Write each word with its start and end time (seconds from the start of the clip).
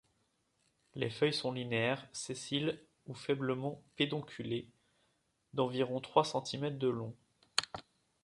Les 0.95 1.11
feuilles 1.11 1.31
sont 1.31 1.51
linéaires, 1.51 2.09
sessiles 2.11 2.83
ou 3.05 3.13
faiblement 3.13 3.83
pédonculées, 3.97 4.67
d'environ 5.53 6.01
trois 6.01 6.25
centimètres 6.25 6.79
de 6.79 6.87
long. 6.87 7.15